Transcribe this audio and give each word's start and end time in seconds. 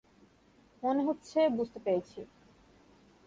মনে 0.83 1.01
হচ্ছে 1.03 1.39
বুঝতে 1.49 1.79
পেরেছি। 1.79 2.19